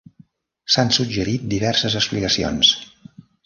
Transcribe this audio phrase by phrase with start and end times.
[0.75, 2.77] S'han suggerit diverses explicacions.